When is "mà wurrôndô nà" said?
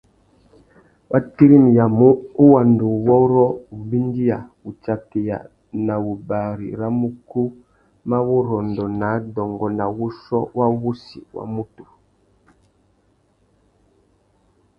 8.09-9.07